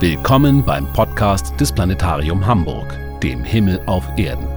[0.00, 4.48] Willkommen beim Podcast des Planetarium Hamburg, dem Himmel auf Erden.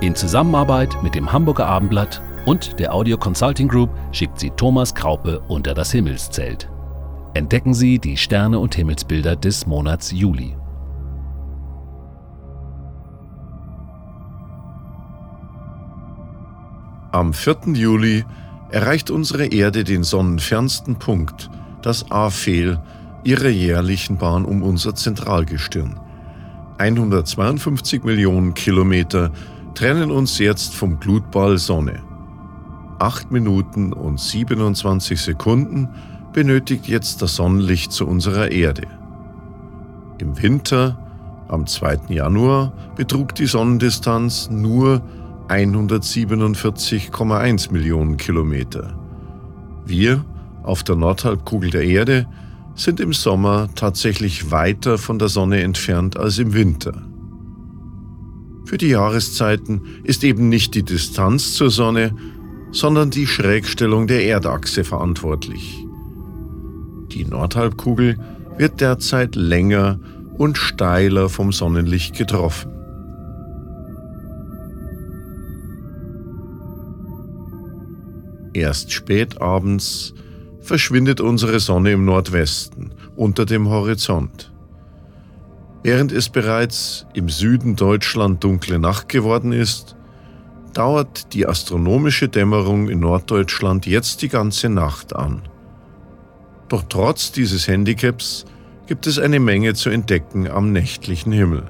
[0.00, 5.40] In Zusammenarbeit mit dem Hamburger Abendblatt und der Audio Consulting Group schickt sie Thomas Kraupe
[5.48, 6.70] unter das Himmelszelt.
[7.34, 10.56] Entdecken Sie die Sterne und Himmelsbilder des Monats Juli.
[17.10, 17.56] Am 4.
[17.74, 18.24] Juli
[18.70, 21.50] erreicht unsere Erde den sonnenfernsten Punkt,
[21.82, 22.80] das Aphel,
[23.24, 25.98] ihrer jährlichen Bahn um unser Zentralgestirn.
[26.78, 29.32] 152 Millionen Kilometer
[29.74, 32.00] trennen uns jetzt vom Glutball Sonne.
[32.98, 35.88] 8 Minuten und 27 Sekunden
[36.32, 38.88] benötigt jetzt das Sonnenlicht zu unserer Erde.
[40.18, 40.98] Im Winter,
[41.48, 41.98] am 2.
[42.08, 45.02] Januar, betrug die Sonnendistanz nur
[45.48, 48.94] 147,1 Millionen Kilometer.
[49.86, 50.24] Wir
[50.62, 52.26] auf der Nordhalbkugel der Erde
[52.78, 57.02] sind im Sommer tatsächlich weiter von der Sonne entfernt als im Winter.
[58.64, 62.14] Für die Jahreszeiten ist eben nicht die Distanz zur Sonne,
[62.70, 65.84] sondern die Schrägstellung der Erdachse verantwortlich.
[67.12, 68.18] Die Nordhalbkugel
[68.58, 69.98] wird derzeit länger
[70.36, 72.70] und steiler vom Sonnenlicht getroffen.
[78.52, 80.14] Erst spät abends
[80.68, 84.52] verschwindet unsere Sonne im Nordwesten unter dem Horizont.
[85.82, 89.96] Während es bereits im Süden Deutschland dunkle Nacht geworden ist,
[90.74, 95.40] dauert die astronomische Dämmerung in Norddeutschland jetzt die ganze Nacht an.
[96.68, 98.44] Doch trotz dieses Handicaps
[98.86, 101.64] gibt es eine Menge zu entdecken am nächtlichen Himmel.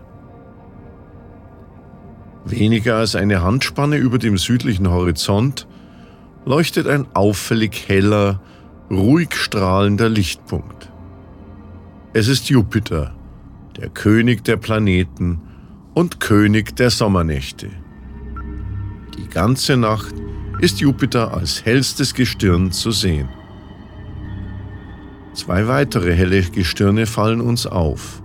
[2.45, 5.69] Weniger als eine Handspanne über dem südlichen Horizont
[6.45, 8.41] leuchtet ein auffällig heller,
[8.91, 10.91] ruhig strahlender Lichtpunkt.
[12.15, 13.15] Es ist Jupiter,
[13.77, 15.41] der König der Planeten
[15.95, 17.69] und König der Sommernächte.
[19.19, 20.15] Die ganze Nacht
[20.61, 23.29] ist Jupiter als hellstes Gestirn zu sehen.
[25.35, 28.23] Zwei weitere helle Gestirne fallen uns auf.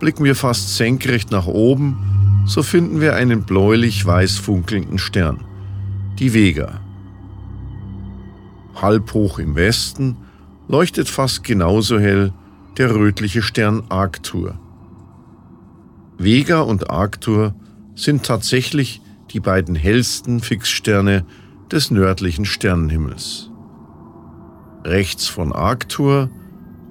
[0.00, 5.44] Blicken wir fast senkrecht nach oben, so finden wir einen bläulich-weiß funkelnden Stern,
[6.18, 6.80] die Vega
[8.74, 10.16] halb hoch im Westen,
[10.68, 12.32] leuchtet fast genauso hell
[12.78, 14.58] der rötliche Stern Arctur.
[16.18, 17.54] Vega und Arctur
[17.94, 21.24] sind tatsächlich die beiden hellsten Fixsterne
[21.70, 23.50] des nördlichen Sternenhimmels.
[24.84, 26.30] Rechts von Arctur,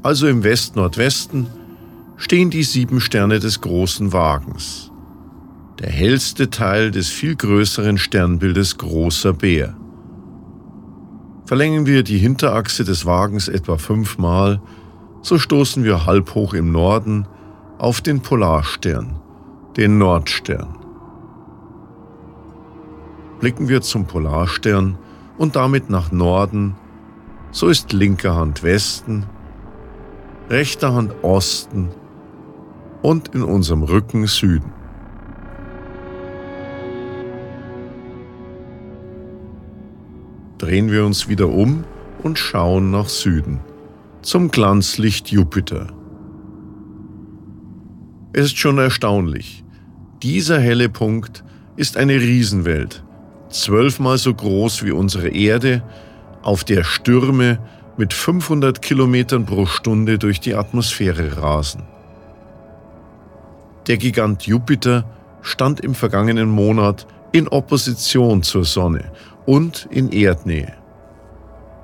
[0.03, 1.47] also im West-Nordwesten,
[2.17, 4.91] stehen die sieben Sterne des großen Wagens,
[5.79, 9.78] der hellste Teil des viel größeren Sternbildes Großer Bär.
[11.49, 14.61] Verlängern wir die Hinterachse des Wagens etwa fünfmal,
[15.23, 17.27] so stoßen wir halb hoch im Norden
[17.79, 19.19] auf den Polarstern,
[19.75, 20.77] den Nordstern.
[23.39, 24.99] Blicken wir zum Polarstern
[25.39, 26.75] und damit nach Norden,
[27.49, 29.25] so ist linker Hand Westen,
[30.51, 31.89] rechter Hand Osten
[33.01, 34.71] und in unserem Rücken Süden.
[40.69, 41.83] Drehen wir uns wieder um
[42.21, 43.59] und schauen nach Süden,
[44.21, 45.87] zum Glanzlicht Jupiter.
[48.33, 49.63] Es ist schon erstaunlich.
[50.21, 51.43] Dieser helle Punkt
[51.75, 53.03] ist eine Riesenwelt,
[53.49, 55.81] zwölfmal so groß wie unsere Erde,
[56.43, 57.57] auf der Stürme
[57.97, 61.81] mit 500 Kilometern pro Stunde durch die Atmosphäre rasen.
[63.87, 65.03] Der Gigant Jupiter
[65.41, 69.11] stand im vergangenen Monat in Opposition zur Sonne
[69.45, 70.73] und in Erdnähe.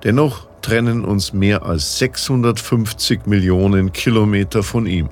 [0.04, 5.10] Dennoch trennen uns mehr als 650 Millionen Kilometer von ihm.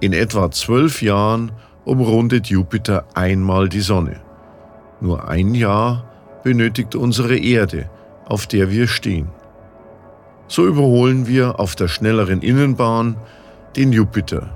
[0.00, 1.52] In etwa zwölf Jahren
[1.84, 4.20] umrundet Jupiter einmal die Sonne.
[5.00, 6.04] Nur ein Jahr
[6.42, 7.88] benötigt unsere Erde,
[8.26, 9.28] auf der wir stehen.
[10.48, 13.16] So überholen wir auf der schnelleren Innenbahn
[13.76, 14.50] den Jupiter.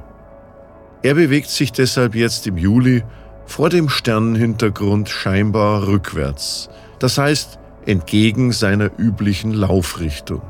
[1.02, 3.02] Er bewegt sich deshalb jetzt im Juli
[3.50, 6.70] vor dem Sternenhintergrund scheinbar rückwärts,
[7.00, 10.40] das heißt entgegen seiner üblichen Laufrichtung.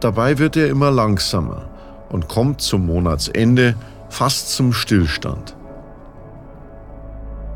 [0.00, 1.70] Dabei wird er immer langsamer
[2.10, 3.76] und kommt zum Monatsende
[4.10, 5.56] fast zum Stillstand.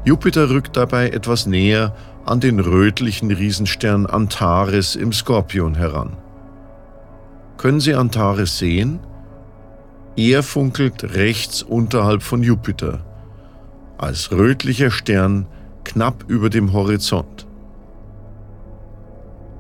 [0.06, 1.94] Jupiter rückt dabei etwas näher
[2.24, 6.16] an den rötlichen Riesenstern Antares im Skorpion heran.
[7.58, 9.00] Können Sie Antares sehen?
[10.16, 13.04] Er funkelt rechts unterhalb von Jupiter,
[13.98, 15.46] als rötlicher Stern
[15.84, 17.46] knapp über dem Horizont.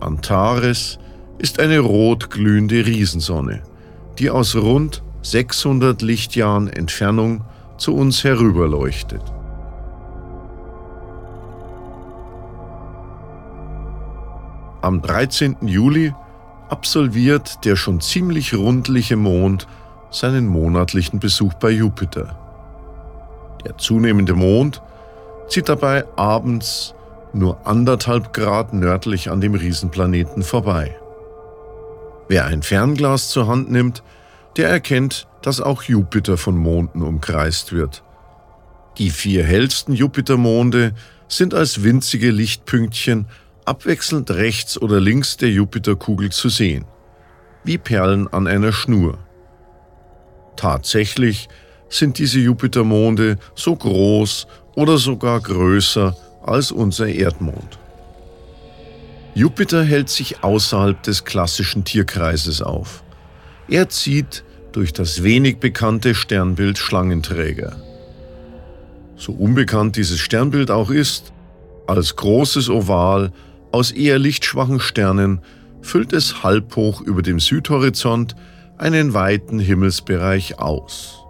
[0.00, 0.98] Antares
[1.36, 3.62] ist eine rot glühende Riesensonne,
[4.18, 7.44] die aus rund 600 Lichtjahren Entfernung
[7.76, 9.22] zu uns herüberleuchtet.
[14.80, 15.56] Am 13.
[15.66, 16.14] Juli
[16.70, 19.66] absolviert der schon ziemlich rundliche Mond
[20.10, 22.38] seinen monatlichen Besuch bei Jupiter.
[23.64, 24.82] Der zunehmende Mond
[25.48, 26.94] zieht dabei abends
[27.32, 30.96] nur anderthalb Grad nördlich an dem Riesenplaneten vorbei.
[32.28, 34.02] Wer ein Fernglas zur Hand nimmt,
[34.56, 38.02] der erkennt, dass auch Jupiter von Monden umkreist wird.
[38.98, 40.94] Die vier hellsten Jupitermonde
[41.28, 43.26] sind als winzige Lichtpünktchen
[43.64, 46.84] abwechselnd rechts oder links der Jupiterkugel zu sehen,
[47.64, 49.18] wie Perlen an einer Schnur.
[50.56, 51.48] Tatsächlich
[51.88, 57.78] sind diese Jupitermonde so groß oder sogar größer als unser Erdmond.
[59.34, 63.02] Jupiter hält sich außerhalb des klassischen Tierkreises auf.
[63.68, 67.76] Er zieht durch das wenig bekannte Sternbild Schlangenträger.
[69.16, 71.32] So unbekannt dieses Sternbild auch ist,
[71.86, 73.32] als großes Oval
[73.72, 75.40] aus eher lichtschwachen Sternen
[75.82, 78.34] füllt es halbhoch über dem Südhorizont
[78.78, 81.24] einen weiten Himmelsbereich aus.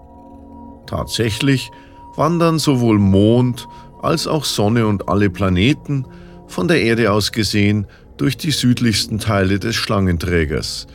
[0.86, 1.70] Tatsächlich
[2.16, 3.68] wandern sowohl Mond
[4.02, 6.06] als auch Sonne und alle Planeten
[6.46, 10.86] von der Erde aus gesehen durch die südlichsten Teile des Schlangenträgers,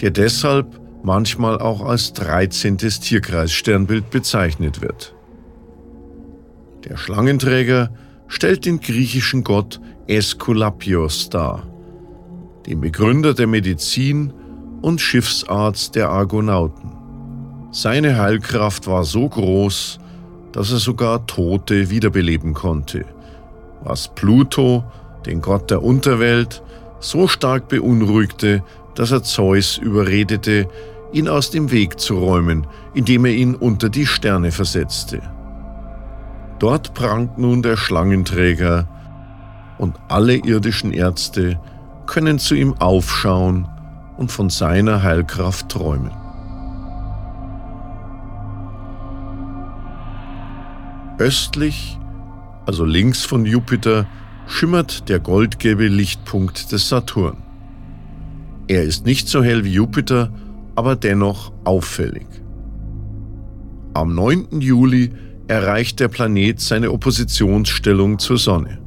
[0.00, 2.78] der deshalb manchmal auch als 13.
[2.78, 5.14] Tierkreissternbild bezeichnet wird.
[6.84, 7.90] Der Schlangenträger
[8.28, 11.66] stellt den griechischen Gott Aeskulapios dar,
[12.66, 14.32] den Begründer der Medizin
[14.82, 16.92] und Schiffsarzt der Argonauten.
[17.72, 20.00] Seine Heilkraft war so groß,
[20.52, 23.04] dass er sogar Tote wiederbeleben konnte,
[23.82, 24.84] was Pluto,
[25.26, 26.62] den Gott der Unterwelt,
[26.98, 28.62] so stark beunruhigte,
[28.94, 30.68] dass er Zeus überredete,
[31.12, 35.22] ihn aus dem Weg zu räumen, indem er ihn unter die Sterne versetzte.
[36.58, 38.88] Dort prangt nun der Schlangenträger,
[39.78, 41.58] und alle irdischen Ärzte
[42.06, 43.66] können zu ihm aufschauen
[44.20, 46.12] und von seiner Heilkraft träumen.
[51.18, 51.98] Östlich,
[52.66, 54.06] also links von Jupiter,
[54.46, 57.38] schimmert der goldgelbe Lichtpunkt des Saturn.
[58.68, 60.30] Er ist nicht so hell wie Jupiter,
[60.74, 62.26] aber dennoch auffällig.
[63.94, 64.60] Am 9.
[64.60, 65.12] Juli
[65.48, 68.78] erreicht der Planet seine Oppositionsstellung zur Sonne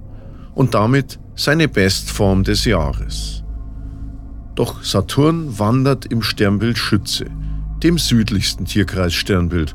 [0.53, 3.42] und damit seine Bestform des Jahres.
[4.55, 7.25] Doch Saturn wandert im Sternbild Schütze,
[7.81, 9.73] dem südlichsten Tierkreissternbild,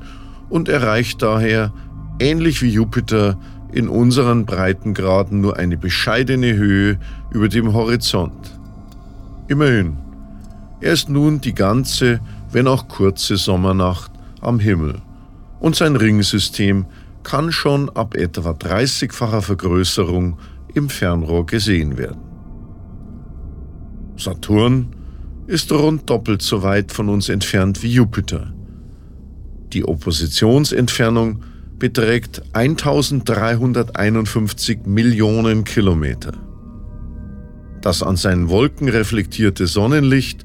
[0.49, 1.73] und erreicht daher,
[2.21, 3.39] ähnlich wie Jupiter,
[3.73, 6.99] in unseren Breitengraden nur eine bescheidene Höhe
[7.31, 8.59] über dem Horizont.
[9.49, 9.99] Immerhin,
[10.81, 12.21] er ist nun die ganze,
[12.51, 14.11] wenn auch kurze Sommernacht
[14.41, 15.03] am Himmel
[15.61, 16.87] und sein Ringsystem
[17.25, 20.39] kann schon ab etwa 30-facher Vergrößerung
[20.73, 22.28] im Fernrohr gesehen werden.
[24.19, 24.89] Saturn
[25.47, 28.53] ist rund doppelt so weit von uns entfernt wie Jupiter.
[29.73, 31.43] Die Oppositionsentfernung
[31.79, 36.33] beträgt 1351 Millionen Kilometer.
[37.81, 40.45] Das an seinen Wolken reflektierte Sonnenlicht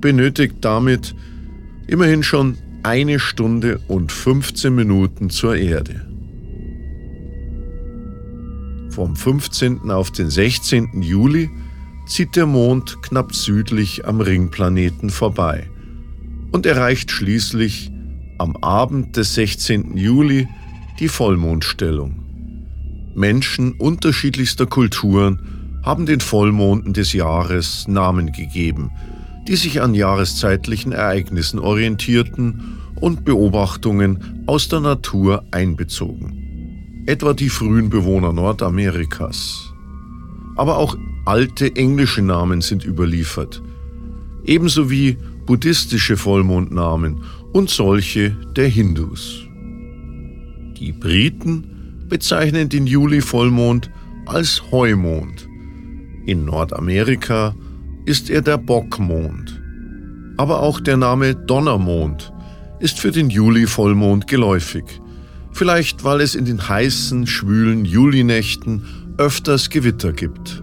[0.00, 1.14] benötigt damit
[1.86, 6.06] immerhin schon eine Stunde und 15 Minuten zur Erde.
[8.90, 9.90] Vom 15.
[9.90, 11.02] auf den 16.
[11.02, 11.50] Juli
[12.10, 15.70] zieht der Mond knapp südlich am Ringplaneten vorbei
[16.52, 17.90] und erreicht schließlich
[18.38, 19.96] am Abend des 16.
[19.96, 20.48] Juli
[20.98, 22.16] die Vollmondstellung.
[23.14, 28.90] Menschen unterschiedlichster Kulturen haben den Vollmonden des Jahres Namen gegeben,
[29.48, 36.40] die sich an jahreszeitlichen Ereignissen orientierten und Beobachtungen aus der Natur einbezogen
[37.06, 39.72] etwa die frühen Bewohner Nordamerikas.
[40.56, 40.96] Aber auch
[41.30, 43.62] alte englische Namen sind überliefert,
[44.44, 47.22] ebenso wie buddhistische Vollmondnamen
[47.52, 49.46] und solche der Hindus.
[50.76, 53.92] Die Briten bezeichnen den Juli-Vollmond
[54.26, 55.48] als Heumond.
[56.26, 57.54] In Nordamerika
[58.06, 59.62] ist er der Bockmond.
[60.36, 62.32] Aber auch der Name Donnermond
[62.80, 65.00] ist für den Juli-Vollmond geläufig
[65.52, 68.82] Vielleicht weil es in den heißen, schwülen Julinächten
[69.18, 70.62] öfters Gewitter gibt.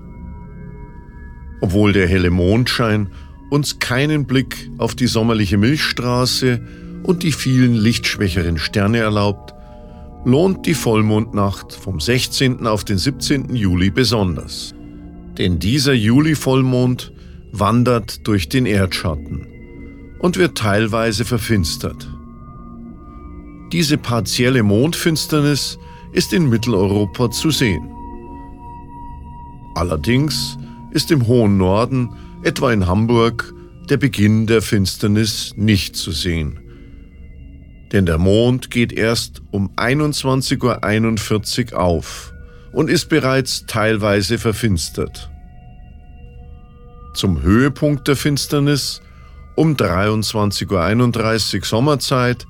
[1.62, 3.10] Obwohl der helle Mondschein
[3.50, 6.62] uns keinen Blick auf die sommerliche Milchstraße
[7.04, 9.54] und die vielen lichtschwächeren Sterne erlaubt,
[10.26, 12.68] lohnt die Vollmondnacht vom 16.
[12.68, 13.56] auf den 17.
[13.56, 14.76] Juli besonders.
[15.38, 17.14] Denn dieser Juli-Vollmond
[17.52, 19.48] wandert durch den Erdschatten
[20.20, 22.10] und wird teilweise verfinstert.
[23.72, 25.78] Diese partielle Mondfinsternis
[26.12, 27.90] ist in Mitteleuropa zu sehen.
[29.76, 30.58] Allerdings
[30.92, 32.10] ist im hohen Norden,
[32.44, 33.54] etwa in Hamburg,
[33.90, 36.60] der Beginn der Finsternis nicht zu sehen.
[37.92, 42.34] Denn der Mond geht erst um 21.41 Uhr auf
[42.74, 45.30] und ist bereits teilweise verfinstert.
[47.14, 49.02] Zum Höhepunkt der Finsternis
[49.56, 52.46] um 23.31 Uhr Sommerzeit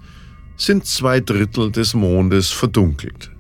[0.58, 3.32] sind zwei Drittel des Mondes verdunkelt.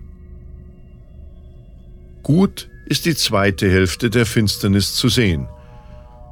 [2.23, 5.47] Gut ist die zweite Hälfte der Finsternis zu sehen,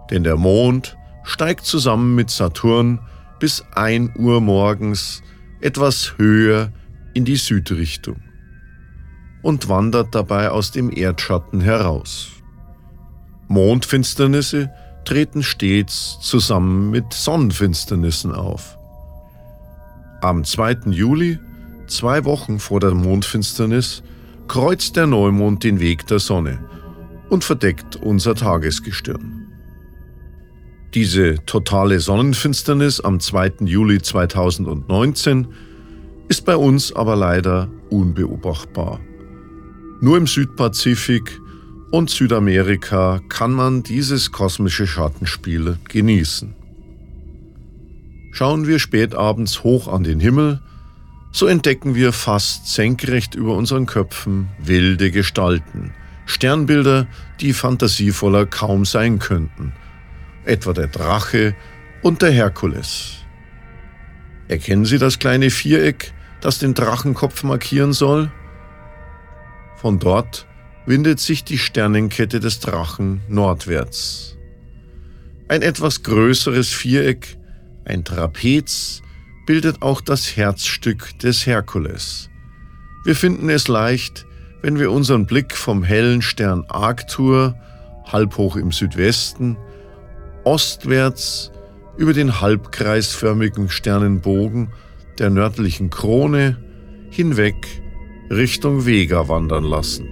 [0.09, 2.99] denn der Mond steigt zusammen mit Saturn
[3.39, 5.21] bis 1 Uhr morgens
[5.59, 6.71] etwas höher
[7.13, 8.17] in die Südrichtung
[9.41, 12.29] und wandert dabei aus dem Erdschatten heraus.
[13.47, 14.71] Mondfinsternisse
[15.03, 18.77] treten stets zusammen mit Sonnenfinsternissen auf.
[20.21, 20.91] Am 2.
[20.91, 21.37] Juli,
[21.87, 24.01] zwei Wochen vor der Mondfinsternis,
[24.47, 26.59] kreuzt der Neumond den Weg der Sonne
[27.29, 29.47] und verdeckt unser Tagesgestirn.
[30.93, 33.53] Diese totale Sonnenfinsternis am 2.
[33.65, 35.47] Juli 2019
[36.29, 38.99] ist bei uns aber leider unbeobachtbar.
[40.01, 41.39] Nur im Südpazifik
[41.91, 46.53] und Südamerika kann man dieses kosmische Schattenspiel genießen.
[48.31, 50.61] Schauen wir spätabends hoch an den Himmel,
[51.35, 55.93] so entdecken wir fast senkrecht über unseren Köpfen wilde Gestalten,
[56.25, 57.07] Sternbilder,
[57.41, 59.73] die fantasievoller kaum sein könnten,
[60.45, 61.53] etwa der Drache
[62.01, 63.17] und der Herkules.
[64.47, 68.31] Erkennen Sie das kleine Viereck, das den Drachenkopf markieren soll?
[69.75, 70.47] Von dort
[70.85, 74.37] windet sich die Sternenkette des Drachen nordwärts.
[75.49, 77.35] Ein etwas größeres Viereck,
[77.83, 79.01] ein Trapez,
[79.45, 82.29] bildet auch das Herzstück des Herkules.
[83.03, 84.25] Wir finden es leicht,
[84.61, 87.55] wenn wir unseren Blick vom hellen Stern Arctur,
[88.11, 89.57] halb hoch im Südwesten,
[90.43, 91.51] ostwärts
[91.97, 94.69] über den halbkreisförmigen Sternenbogen
[95.19, 96.57] der nördlichen Krone
[97.09, 97.55] hinweg
[98.29, 100.09] Richtung Vega wandern lassen.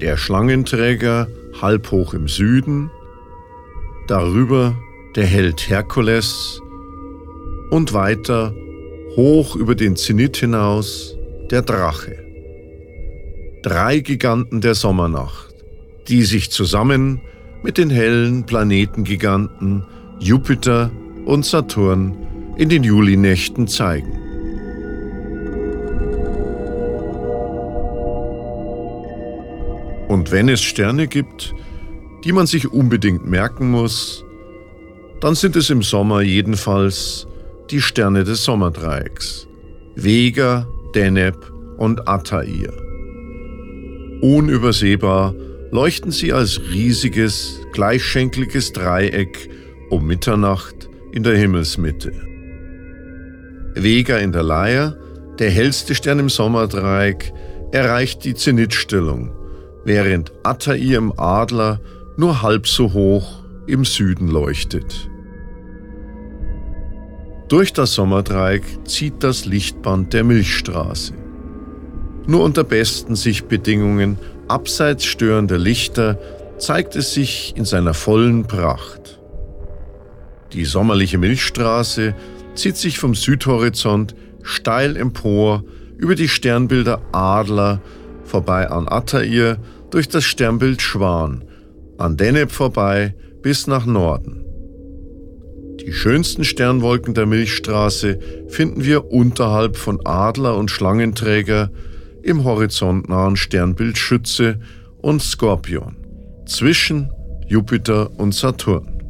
[0.00, 1.28] Der Schlangenträger
[1.60, 2.90] halb hoch im Süden,
[4.08, 4.76] darüber
[5.16, 6.60] der Held Herkules
[7.70, 8.54] und weiter
[9.16, 11.16] hoch über den Zenit hinaus
[11.50, 12.16] der Drache.
[13.62, 15.54] Drei Giganten der Sommernacht,
[16.08, 17.20] die sich zusammen
[17.62, 19.84] mit den hellen Planetengiganten
[20.20, 20.90] Jupiter
[21.24, 22.16] und Saturn
[22.56, 24.16] in den Julinächten zeigen.
[30.08, 31.54] Und wenn es Sterne gibt,
[32.24, 34.24] die man sich unbedingt merken muss,
[35.20, 37.26] dann sind es im Sommer jedenfalls
[37.70, 39.46] die Sterne des Sommerdreiecks.
[39.94, 41.36] Vega, Deneb
[41.78, 42.72] und Altair.
[44.22, 45.34] Unübersehbar
[45.70, 49.48] leuchten sie als riesiges, gleichschenkliges Dreieck
[49.90, 52.12] um Mitternacht in der Himmelsmitte.
[53.74, 54.96] Vega in der Leier,
[55.38, 57.32] der hellste Stern im Sommerdreieck,
[57.72, 59.32] erreicht die Zenitstellung
[59.84, 61.80] während Attai im Adler
[62.16, 65.09] nur halb so hoch im Süden leuchtet.
[67.50, 71.14] Durch das Sommerdreieck zieht das Lichtband der Milchstraße.
[72.28, 76.16] Nur unter besten Sichtbedingungen abseits störender Lichter
[76.58, 79.18] zeigt es sich in seiner vollen Pracht.
[80.52, 82.14] Die sommerliche Milchstraße
[82.54, 84.14] zieht sich vom Südhorizont
[84.44, 85.64] steil empor
[85.96, 87.80] über die Sternbilder Adler
[88.22, 89.58] vorbei an Attair,
[89.90, 91.44] durch das Sternbild Schwan,
[91.98, 94.39] an Deneb vorbei bis nach Norden.
[95.80, 98.18] Die schönsten Sternwolken der Milchstraße
[98.48, 101.70] finden wir unterhalb von Adler und Schlangenträger
[102.22, 104.60] im horizontnahen Sternbild Schütze
[105.00, 105.96] und Skorpion,
[106.46, 107.10] zwischen
[107.46, 109.00] Jupiter und Saturn.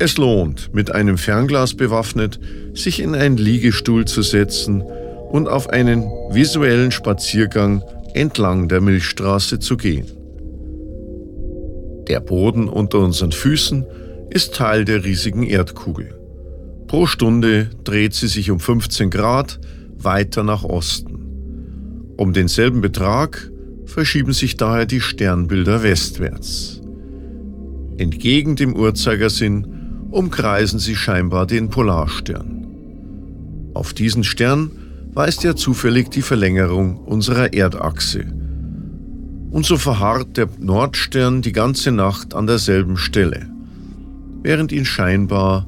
[0.00, 2.40] Es lohnt, mit einem Fernglas bewaffnet,
[2.74, 7.82] sich in einen Liegestuhl zu setzen und auf einen visuellen Spaziergang
[8.14, 10.06] entlang der Milchstraße zu gehen.
[12.08, 13.86] Der Boden unter unseren Füßen
[14.30, 16.14] ist Teil der riesigen Erdkugel.
[16.86, 19.60] Pro Stunde dreht sie sich um 15 Grad
[19.98, 21.18] weiter nach Osten.
[22.16, 23.50] Um denselben Betrag
[23.84, 26.80] verschieben sich daher die Sternbilder westwärts.
[27.96, 29.66] Entgegen dem Uhrzeigersinn
[30.10, 32.66] umkreisen sie scheinbar den Polarstern.
[33.74, 34.70] Auf diesen Stern
[35.12, 38.24] weist ja zufällig die Verlängerung unserer Erdachse.
[39.50, 43.48] Und so verharrt der Nordstern die ganze Nacht an derselben Stelle,
[44.42, 45.66] während ihn scheinbar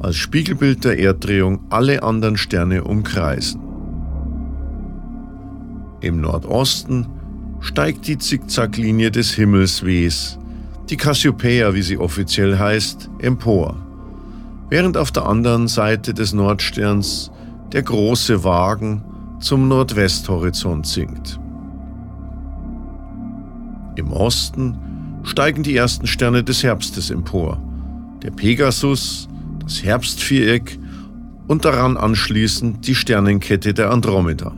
[0.00, 3.60] als Spiegelbild der Erddrehung alle anderen Sterne umkreisen.
[6.00, 7.06] Im Nordosten
[7.60, 10.38] steigt die Zickzacklinie des Himmelswehs,
[10.90, 13.76] die Cassiopeia, wie sie offiziell heißt, empor,
[14.68, 17.30] während auf der anderen Seite des Nordsterns
[17.72, 19.02] der große Wagen
[19.40, 21.40] zum Nordwesthorizont sinkt.
[23.96, 24.78] Im Osten
[25.24, 27.60] steigen die ersten Sterne des Herbstes empor,
[28.22, 29.28] der Pegasus,
[29.62, 30.78] das Herbstviereck
[31.46, 34.52] und daran anschließend die Sternenkette der Andromeda.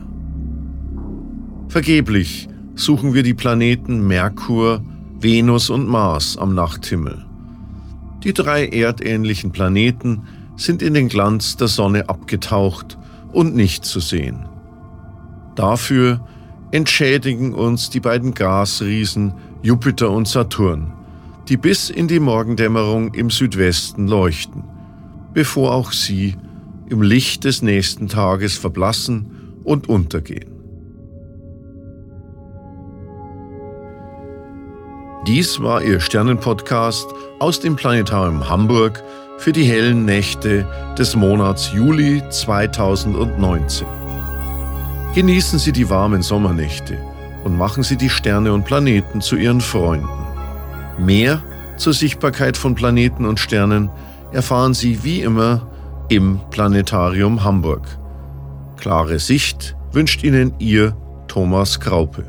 [1.67, 4.81] Vergeblich suchen wir die Planeten Merkur,
[5.19, 7.25] Venus und Mars am Nachthimmel.
[8.23, 10.23] Die drei erdähnlichen Planeten
[10.55, 12.97] sind in den Glanz der Sonne abgetaucht
[13.31, 14.47] und nicht zu sehen.
[15.55, 16.21] Dafür
[16.71, 20.93] entschädigen uns die beiden Gasriesen Jupiter und Saturn,
[21.49, 24.63] die bis in die Morgendämmerung im Südwesten leuchten,
[25.33, 26.35] bevor auch sie
[26.89, 30.51] im Licht des nächsten Tages verblassen und untergehen.
[35.27, 37.07] Dies war Ihr Sternenpodcast
[37.39, 39.03] aus dem Planetarium Hamburg
[39.37, 43.87] für die hellen Nächte des Monats Juli 2019.
[45.13, 46.97] Genießen Sie die warmen Sommernächte
[47.43, 50.28] und machen Sie die Sterne und Planeten zu Ihren Freunden.
[50.99, 51.41] Mehr
[51.77, 53.89] zur Sichtbarkeit von Planeten und Sternen
[54.33, 55.67] erfahren Sie wie immer
[56.09, 57.87] im Planetarium Hamburg.
[58.77, 60.95] Klare Sicht wünscht Ihnen Ihr
[61.27, 62.25] Thomas Kraupe.